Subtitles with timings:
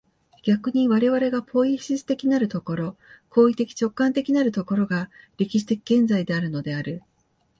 [0.41, 2.97] 逆に我々がポイエシス的なる所、
[3.29, 7.03] 行為的直観的なる所が、歴史的現在であるのである。